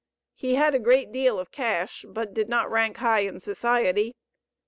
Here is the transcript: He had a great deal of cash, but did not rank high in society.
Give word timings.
He 0.33 0.55
had 0.55 0.73
a 0.73 0.79
great 0.79 1.11
deal 1.11 1.37
of 1.39 1.51
cash, 1.51 2.05
but 2.09 2.33
did 2.33 2.49
not 2.49 2.71
rank 2.71 2.97
high 2.97 3.19
in 3.19 3.39
society. 3.39 4.15